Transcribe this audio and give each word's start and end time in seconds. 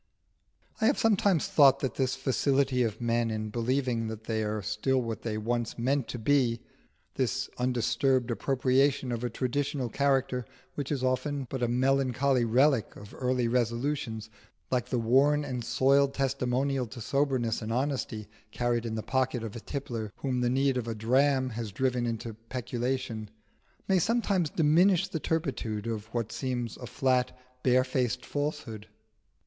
I 0.81 0.87
have 0.87 0.97
sometimes 0.97 1.45
thought 1.47 1.81
that 1.81 1.93
this 1.93 2.15
facility 2.15 2.81
of 2.81 2.99
men 3.01 3.29
in 3.29 3.51
believing 3.51 4.07
that 4.07 4.23
they 4.23 4.43
are 4.43 4.63
still 4.63 4.99
what 4.99 5.21
they 5.21 5.37
once 5.37 5.77
meant 5.77 6.07
to 6.07 6.17
be 6.17 6.59
this 7.17 7.51
undisturbed 7.59 8.31
appropriation 8.31 9.11
of 9.11 9.23
a 9.23 9.29
traditional 9.29 9.89
character 9.89 10.43
which 10.73 10.91
is 10.91 11.03
often 11.03 11.45
but 11.51 11.61
a 11.61 11.67
melancholy 11.67 12.43
relic 12.43 12.95
of 12.95 13.13
early 13.15 13.47
resolutions, 13.47 14.31
like 14.71 14.87
the 14.87 14.97
worn 14.97 15.45
and 15.45 15.63
soiled 15.63 16.15
testimonial 16.15 16.87
to 16.87 16.99
soberness 16.99 17.61
and 17.61 17.71
honesty 17.71 18.27
carried 18.49 18.87
in 18.87 18.95
the 18.95 19.03
pocket 19.03 19.43
of 19.43 19.55
a 19.55 19.59
tippler 19.59 20.11
whom 20.15 20.41
the 20.41 20.49
need 20.49 20.77
of 20.77 20.87
a 20.87 20.95
dram 20.95 21.51
has 21.51 21.71
driven 21.71 22.07
into 22.07 22.33
peculation 22.33 23.29
may 23.87 23.99
sometimes 23.99 24.49
diminish 24.49 25.07
the 25.07 25.19
turpitude 25.19 25.85
of 25.85 26.07
what 26.07 26.31
seems 26.31 26.75
a 26.77 26.87
flat, 26.87 27.37
barefaced 27.61 28.25
falsehood. 28.25 28.87